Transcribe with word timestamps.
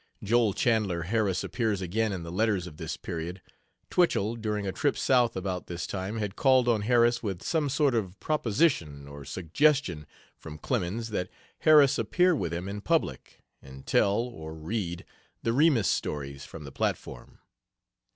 Joel 0.23 0.53
Chandler 0.55 1.03
Harris 1.03 1.43
appears 1.43 1.79
again 1.79 2.11
in 2.11 2.23
the 2.23 2.31
letters 2.31 2.65
of 2.65 2.77
this 2.77 2.97
period. 2.97 3.39
Twichell, 3.91 4.35
during 4.35 4.65
a 4.65 4.71
trip 4.71 4.97
South 4.97 5.35
about 5.37 5.67
this 5.67 5.85
time, 5.85 6.17
had 6.17 6.35
called 6.35 6.67
on 6.67 6.81
Harris 6.81 7.21
with 7.21 7.43
some 7.43 7.69
sort 7.69 7.93
of 7.93 8.19
proposition 8.19 9.07
or 9.07 9.23
suggestion 9.25 10.07
from 10.35 10.57
Clemens 10.57 11.11
that 11.11 11.29
Harris 11.59 11.99
appear 11.99 12.35
with 12.35 12.51
him 12.51 12.67
in 12.67 12.81
public, 12.81 13.41
and 13.61 13.85
tell, 13.85 14.15
or 14.17 14.55
read, 14.55 15.05
the 15.43 15.53
Remus 15.53 15.87
stories 15.87 16.45
from 16.45 16.63
the 16.63 16.71
platform. 16.71 17.37